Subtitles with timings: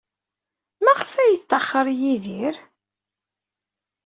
[0.83, 2.55] Maɣef ay yettaxer Yidir?